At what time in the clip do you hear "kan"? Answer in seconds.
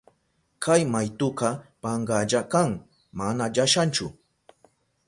2.53-2.69